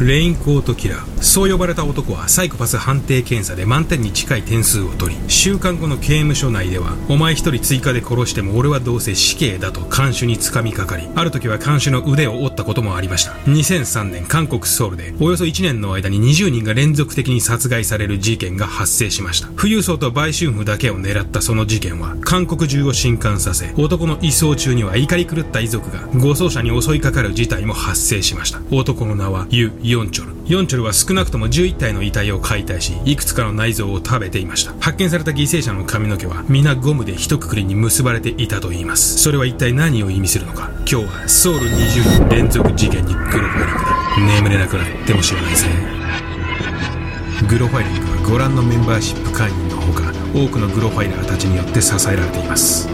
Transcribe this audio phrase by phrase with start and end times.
[0.00, 1.22] レインコートキラー。
[1.22, 13.32] そう呼ばれた男はサイコパス判定検査で満点に近い点数を取り週間後の刑務所内ではお前一人追加で殺しても俺はどうせ死刑だと看守に掴みかかりある時は看守の腕を折ったこともありました。
[13.46, 19.48] 2003年韓国ソウルでおよそ1年の間に20人が連続的に殺害される事件が発生しました。
[19.48, 28.60] 富裕層と売春婦だけを狙ったその事件は韓国中を震撼させ男の移送中には怒り狂った遺族が護送車に襲いかかる事態も発生しました。
[28.72, 30.32] 男の名はユ・ヨンチョル。
[30.46, 34.72] ヨンチョルは少なくとも11体の遺体を解体しいくつかの内臓を食べていました。
[34.78, 39.18] 発見された犠牲者の髪の毛は皆ゴムで一括りに結ばれていたといいます。
[39.18, 40.70] それは一体何を意味するのか。
[40.88, 44.36] 今日はソウル20人連続事件にグロファイリングだ。
[44.40, 45.66] 眠れなくなっても知らないぜ。
[47.48, 52.88] グロファイリングはご覧のメンバーシップ会員のほか多くのグロファイラーたちによって支えられています。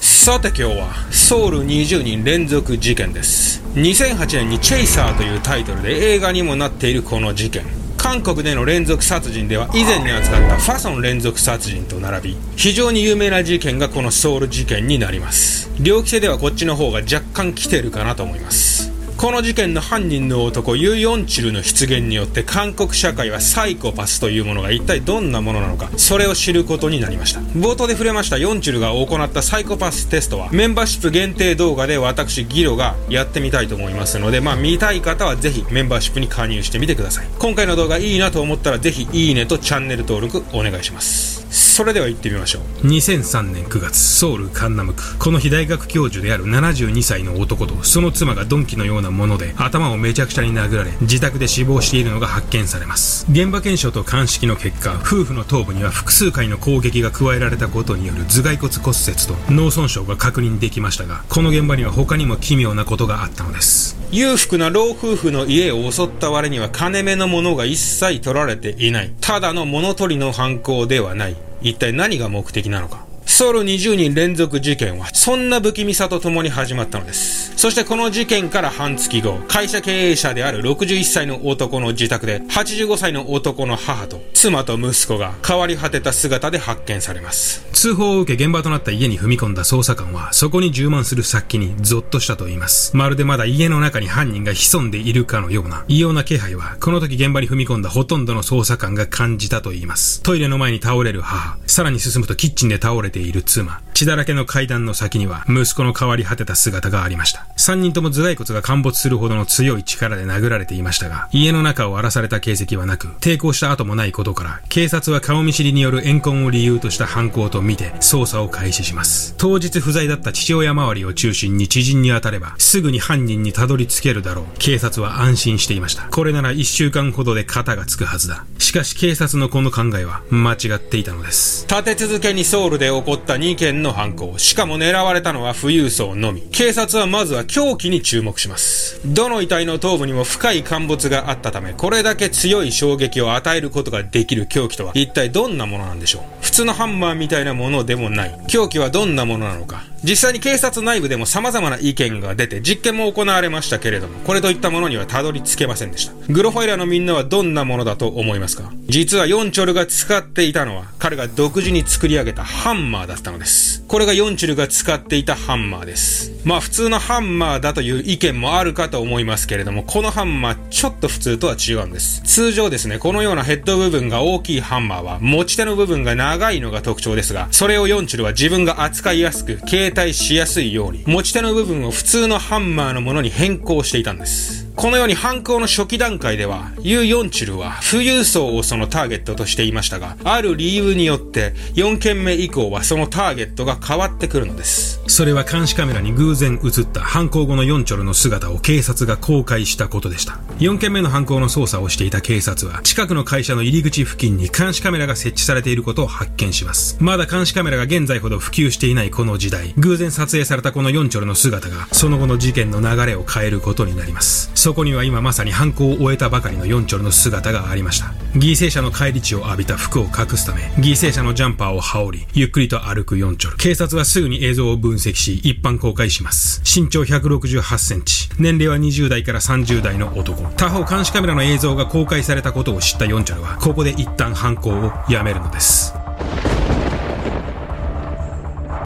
[0.00, 3.59] さて今日はソウル20人連続事件です。
[3.74, 7.64] 2008年にチェイサーというタイトルで映画にもなっているこの事件。
[7.96, 15.70] 韓国での連続殺人では以前に扱ったファソン連続殺人と並び非常に有名な事件がこのソウル事件になります。
[15.78, 18.89] 猟奇性ではこっちの方が若干来てるかなと思います。
[19.20, 27.40] この事件の犯人の男ユ・ヨンチルの出現によって韓国社会はサイコパスというものが一体どんなものなのかそれを知ることになりました。
[27.40, 37.26] 冒頭で触れましたヨンチルが行ったサイコパステストはメンバーシップ限定動画で私ギロがやってみたいと思いますのでまあ見たい方はぜひメンバーシップに加入してみてください。
[37.38, 41.39] 今回の動画いいなと思ったらぜひいいねとチャンネル登録お願いします。
[41.50, 42.86] それでは行ってみましょう。
[42.86, 45.18] 2003年9月ソウルカンナム区。
[45.18, 53.26] この日大学教授である72歳の男とその妻が鈍器のようなもので頭をめちゃくちゃに殴られ自宅で死亡しているのが発見されます。
[53.30, 63.99] 現場検証と鑑識の結果夫婦の頭部には複数回の攻撃が加えられたことによる頭蓋骨骨折と脳損傷が確認できましたがこの現場には他にも奇妙なことがあったのです。
[64.12, 69.12] 裕福な老夫婦の家を襲った割には金目のものが一切取られていない。
[69.20, 71.36] ただの物取りの犯行ではない。
[71.62, 73.09] 一体何が目的なのか。
[73.30, 77.54] ソウル20人連続事件は、そんな不気味さと共に始まったのです。
[77.56, 87.64] そしてこの事件から半月後、会社経営者である61歳の男の自宅で、85歳の男の母と、妻と息子が変わり果てた姿で発見されます。
[87.72, 92.96] 通報を受け現場となった家に踏み込んだ捜査官は、そこに充満する殺気にゾッとしたと言います。
[92.96, 100.20] まるでまだ家の中に犯人が潜んでいるかのような、異様な気配は、この時現場に踏み込んだほとんどの捜査官が感じたと言います。
[100.22, 107.44] トイレの前に倒れる母、さらに進むとキッチンで倒れている妻、血だらけの階段の先には、息子の変わり果てた姿がありました。
[107.56, 119.34] 三人とも頭蓋骨が陥没するほどの強い力で殴られていましたが、家の中を荒らされた形跡はなく、抵抗した跡もないことから、警察は顔見知りによる怨恨を理由とした犯行と見て、捜査を開始します。
[119.36, 124.44] 当日不在だった父親周りを中心に知人に当たれば、すぐに犯人にたどり着けるだろう。
[124.58, 126.04] 警察は安心していました。
[126.04, 128.46] これなら一週間ほどで肩がつくはずだ。
[128.58, 131.66] しかし警察のこの考えは間違っていたのです。
[131.68, 134.38] 立て続けにソウルで起こった2件のの犯行。
[134.38, 136.42] しかも狙われたのは富裕層のみ。
[136.52, 139.00] 警察はまずは凶器に注目します。
[139.04, 146.22] どの遺体の頭部にも深い陥没があったため、これだけ強い衝撃を与えることができる凶器とは一体どんなものなんでしょう？
[146.40, 148.40] 普通のハンマーみたいなものでもない。
[148.48, 149.82] 凶器はどんなものなのか？
[150.02, 156.14] 実際に警察内部でも様々な意見が出て実験も行われましたけれども、これといったものにはたどり着けませんでした。
[156.32, 158.72] グロファイラーのみんなはどんなものだと思いますか？
[158.86, 163.79] 実はヨンチョルが使っていたのは、彼が独自に作り上げたハンマーだったのです。
[163.88, 166.32] これがヨンチョルが使っていたハンマーです。
[166.44, 172.22] まあ普通のハンマーだという意見もあるかと思いますけれども、このハンマーちょっと普通とは違うんです。
[172.24, 184.69] 通常ですね、このようなヘッド部分が大きいハンマーは、持ち手の部分が長いのが特徴ですが、それをヨンチュルは自分が扱いやすく、携帯しやすいように、持ち手の部分を普通のハンマーのものに変更していたんです。
[184.76, 195.00] このように犯行の初期段階では、ユ・ヨンチュルは富裕層をそのターゲットとしていましたが、ある理由によって、4件目以降はそのターゲットが変わってくるのです。
[195.06, 200.38] それは監視カメラに偶然映った犯行後のヨンチョルの姿を警察が公開したことでした。
[200.60, 206.96] 4件目の犯行の捜査をしていた警察は、近くの会社の入り口付近に監視カメラが設置されていることを発見します。
[207.00, 214.50] まだ監視カメラが現在ほど普及していないこの時代、偶然撮影されたこのヨンチョルの姿が、その後の事件の流れを変えることになります。
[214.70, 218.12] そこには今まさに犯行を終えたばかりのヨンチョルの姿がありました。
[218.38, 223.56] 犠牲者の帰り血を浴びた服を隠すため、犠牲者のジャンパーを羽織り、ゆっくりと歩くヨンチョル。
[223.56, 226.62] 警察はすぐに映像を分析し、一般公開します。
[226.64, 228.28] 身長168センチ。
[228.38, 230.40] 年齢は20代から30代の男。
[230.56, 235.99] 他方監視カメラの映像が公開されたことを知ったヨンチョルは、ここで一旦犯行をやめるのです。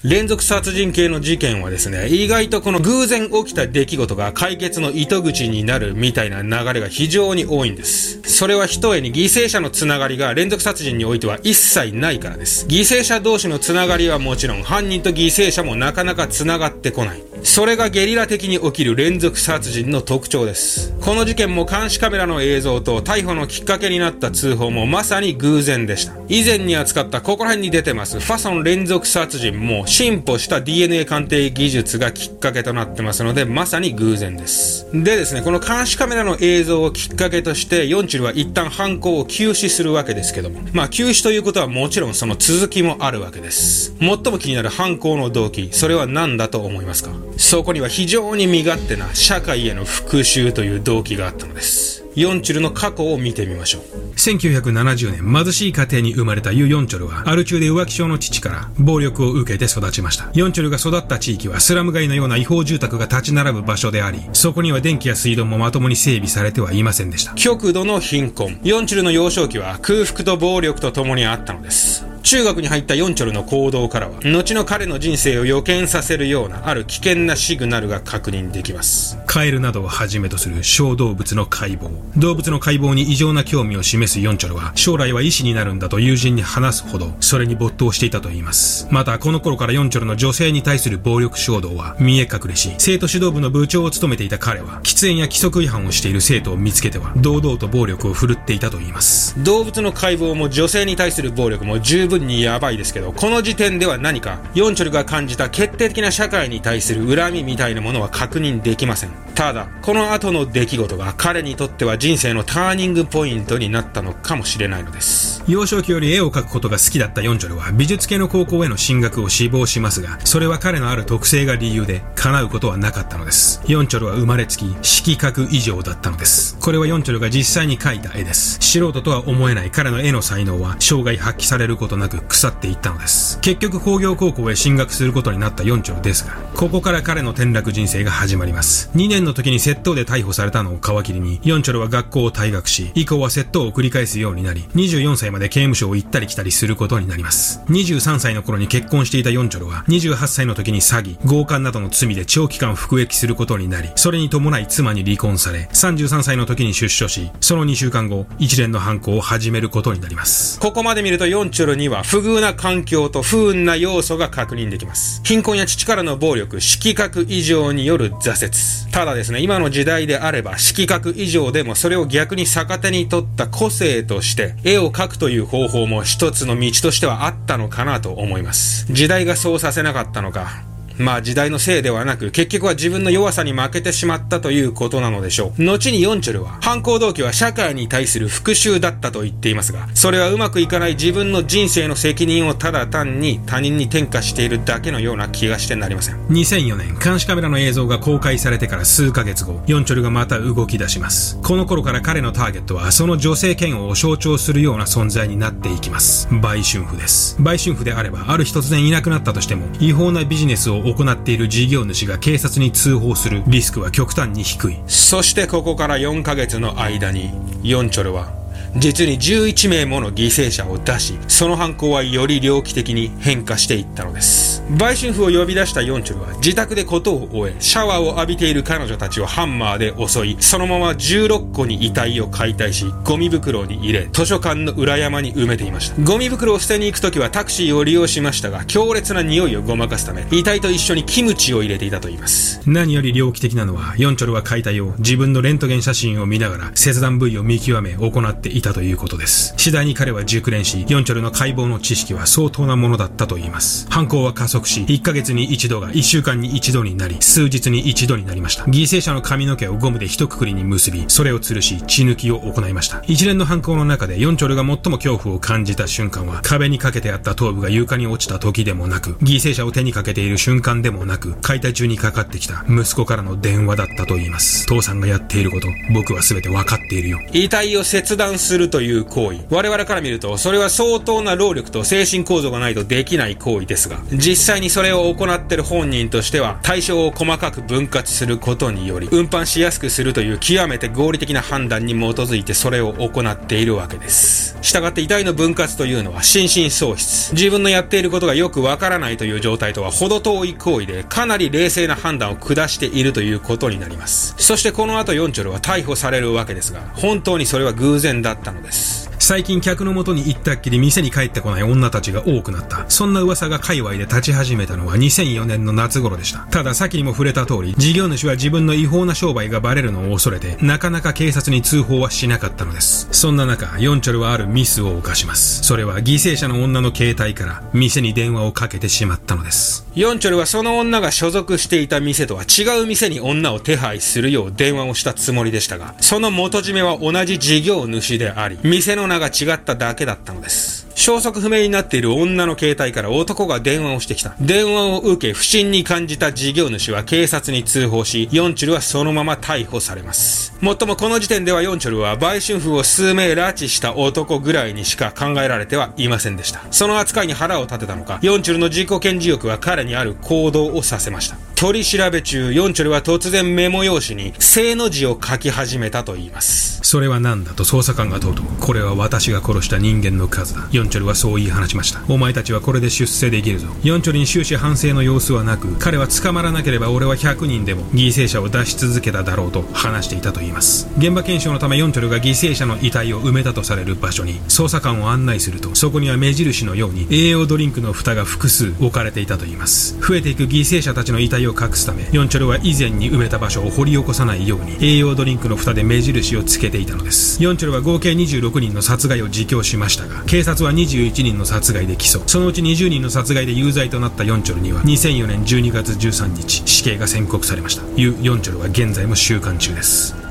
[0.05, 8.21] 連続殺人系の事件はですね、意外とこの偶然起きた出来事が解決の糸口になるみたいな流れが非常に多いんです。
[8.23, 12.67] それはひとえに犠牲者のつながりが連続殺人においては一切ないからです。
[12.67, 17.23] 犠牲者同士のつながりはもちろん、犯人と犠牲者もなかなかつながってこない。
[17.47, 20.95] それがゲリラ的に起きる連続殺人の特徴です。
[21.03, 26.15] この事件も監視カメラの映像と逮捕のきっかけになった通報もまさに偶然でした。
[26.29, 34.91] 以前に扱ったここら辺に出てますファソン連続殺人も進歩した DNA 鑑定技術がきっかけとなってますのでまさに偶然です。
[34.93, 43.95] でですね、この監視カメラの映像をきっかけとしてヨンチルは一旦犯行を休止するわけですけども、まあ休止ということはもちろんその続きもあるわけです。
[44.01, 47.11] 最も気になる犯行の動機、それは何だと思いますか？
[47.37, 52.05] そこには非常に身勝手な社会への復讐という動機があったのです。
[52.15, 53.83] ヨンチュルの過去を見てみましょう。
[54.17, 60.31] 1970年、貧しい家庭に生まれたユ・ヨンチョルは、アル中で浮気症の父から暴力を受けて育ちました。
[60.33, 67.35] ヨンチョルが育った地域はスラム街のような違法住宅が立ち並ぶ場所であり、そこには電気や水道もまともに整備されてはいませんでした。
[67.35, 68.61] 極度の貧困。
[68.63, 72.14] ヨンチュルの幼少期は空腹と暴力と共にあったのです。
[72.25, 79.19] 中学に入ったヨンチョルの行動からは、後の彼の人生を予見させるような、ある危険なシグナルが確認できます。
[79.27, 81.91] カエルなどをはじめとする小動物の解剖。
[82.17, 88.89] 動物の解剖に異常な興味を示すヨンチョルは、将来は医師になるんだと友人に話すほど、それに没頭していたといいます。
[88.91, 99.35] また、この頃からヨンチョルの女性に対する暴力衝動は見え隠れし、生徒指導部の部長を務めていた彼は、喫煙や規則違反をしている生徒を見つけては、堂々と暴力を振るっていたといいます。
[99.45, 109.24] 動物の解剖も女性に対する暴力も十分にやばいですけど、この時点では何か、ヨンチョルが感じた決定的な社会に対する恨みみたいなものは確認できません。
[109.35, 115.43] ただ、この後の出来事が彼にとっては人生のターニングポイントになったのかもしれないのです。
[115.49, 123.61] 幼少期より絵を描くことが好きだったヨンチョルは美術系の高校への進学を志望しますが、それは彼のある特性が理由で叶うことはなかったのです。
[123.67, 126.57] ヨンチョルは生まれつき色覚異常だったのです。
[126.61, 128.59] これはヨンチョルが実際に描いた絵です。
[128.61, 133.41] 素人とは思えない彼の絵の才能は生涯発揮されることなく腐っていったのです。
[133.41, 138.91] 結局工業高校へ進学することになったヨンチョルですが、ここから彼の転落人生が始まります。
[138.95, 147.61] 2年の時に窃盗で逮捕されたのを皮切りに、ヨンチョルは学校を退学し、以降は窃盗を繰り返すようになり、24歳まで刑務所を行ったり来たりすることになります。
[147.69, 160.61] 23歳の頃に結婚していたヨンチョルは、28歳の時に詐欺、強姦などの罪で長期間服役することになり、それに伴い妻に離婚され、33歳の時に出所し、その2週間後、一連の犯行を始めることになります。
[160.61, 165.21] ここまで見るとヨンチョルには不遇な環境と不運な要素が確認できます。
[165.25, 168.93] 貧困や父からの暴力、色覚異常による挫折。
[168.93, 178.87] ただですね、今の時代であれば、色覚以上でもそれを逆に逆手に取った個性として、絵を描くという方法も一つの道としてはあったのかなと思います。
[178.93, 180.63] 時代がそうさせなかったのか、
[180.99, 185.65] まあ時代のせいではなく、結局は自分の弱さに負けてしまったということなのでしょう。
[185.65, 196.27] 後にヨンチョルは、犯行動機は社会に対する復讐だったと言っていますが、それはうまくいかない自分の人生の責任をただ単に他人に転嫁しているだけのような気がしてなりません。
[196.29, 201.39] 2004年、監視カメラの映像が公開されてから数ヶ月後、ヨンチョルがまた動き出します。
[201.43, 206.29] この頃から彼のターゲットは、その女性嫌悪を象徴するような存在になっていきます。
[206.31, 207.37] 売春婦です。
[207.41, 214.77] 売春婦であれば、ある日突然いなくなったとしても、違法なビジネスを行っている事業主が警察に通報するリスクは極端に低い。
[214.87, 217.31] そしてここから4ヶ月の間に、
[217.63, 218.44] ヨンチョルは
[218.77, 224.63] 実に11名もの犠牲者を出し、その犯行はより猟奇的に変化していったのです。
[224.71, 236.03] 売春婦を呼び出したヨンチョルは自宅で事を終え、シャワーを浴びている彼女たちをハンマーで襲い、そのまま16個に遺体を解体し、ゴミ袋に入れ、図書館の裏山に埋めていました。
[236.03, 242.61] ゴミ袋を捨てに行く時はタクシーを利用しましたが、強烈な匂いをごまかすため、遺体と一緒にキムチを入れていたと言います。
[242.67, 249.55] 何より猟奇的なのは、ヨンチョルは解体を自分のレントゲン写真を見ながら切断部位を見極め行っていたということです。
[249.57, 253.87] 次第に彼は熟練し、ヨンチョルの解剖の知識は相当なものだったと言います。
[253.91, 258.65] 犯行は加速し、1ヶ月に一度が1週間に一度になり、数日に一度になりました。
[258.65, 263.03] 犠牲者の髪の毛をゴムで一括りに結び、それを吊るし、血抜きを行いました。
[263.07, 274.67] 一連の犯行の中でヨンチョルが最も恐怖を感じた瞬間は、壁にかけてあった頭部が床に落ちた時でもなく、犠牲者を手にかけている瞬間でもなく、解体中にかかってきた息子からの電話だったと言います。
[274.67, 277.21] 父さんがやっていること、僕は全て分かっているよ。
[277.33, 279.41] 遺体を切断するという行為。
[279.51, 294.57] 我々から見ると、それは相当な労力と精神構造がないとできない行為ですが、実際にそれを行っている本人としては、対象を細かく分割することにより、運搬しやすくするという極めて合理的な判断に基づいてそれを行っているわけです。
[294.63, 297.35] 従って遺体の分割というのは心神喪失。
[297.35, 304.35] 自分のやっていることがよくわからないという状態とは程遠い行為で、かなり冷静な判断を下しているということになります。
[304.39, 308.94] そしてこの後ヨンチョルは逮捕されるわけですが、本当にそれは偶然だったのです。
[309.27, 312.85] 最近客のもとに行ったっきり店に帰ってこない女たちが多くなった。
[312.91, 316.41] そんな噂が界隈で立ち始めたのは2004年の夏頃でした。
[316.41, 323.09] ただ先にも触れた通り、事業主は自分の違法な商売がバレるのを恐れて、なかなか警察に通報はしなかったのです。
[323.13, 325.63] そんな中、ヨンチョルはあるミスを犯します。
[325.63, 329.87] それは犠牲者の女の携帯から店に電話をかけてしまったのです。
[329.95, 340.85] ヨンチョルはその女が所属していた店とは違う店に女を手配するよう電話をしたつもりでしたが、その元締めは同じ事業主であり、店のが違っただけだったのです。
[340.95, 344.35] 消息不明になっている女の携帯から男が電話をしてきた。
[344.41, 350.55] 電話を受け不審に感じた事業主は警察に通報し、ヨンチュルはそのまま逮捕されます。
[350.61, 356.63] もっともこの時点ではヨンチョルは売春婦を数名拉致した男ぐらいにしか考えられてはいませんでした。
[356.71, 361.37] その扱いに腹を立てたのか、ヨンチョルの自己顕示欲は彼にある行動をさせました。
[361.57, 366.81] 取り調べ中、ヨンチョルは突然メモ用紙に、正の字を書き始めたと言います。
[366.83, 370.69] それは何だと捜査官が問うと、これは私が殺した人間の数だ。
[370.73, 372.03] ヨンチョルはそう言い放ちました。
[372.09, 373.69] お前たちはこれで出世できるぞ。
[373.85, 380.89] ヨンチョルに終始反省の様子はなく、彼は捕まらなければ俺は100人でも犠牲者を出し続けただろうと話していたと言います。
[380.99, 389.97] 現場検証のためヨンチョルが犠牲者の遺体を埋めたとされる場所に、捜査官を案内すると、そこには目印のように栄養ドリンクの蓋が複数置かれていたと言います。
[390.01, 397.43] 増えていく犠牲者たちの遺体を隠すため、ヨンチョルは以前に埋めた場所を掘り起こさないように栄養ドリンクの蓋で目印をつけていたのです。
[397.43, 402.27] ヨンチョルは合計26人の殺害を自供しましたが警察は21人の殺害で起訴。
[402.27, 407.83] そのうち20人の殺害で有罪となったヨンチョルには2004年12月13日死刑が宣告されました。
[407.97, 410.24] ユ・ヨンチョルは現在も収監中です。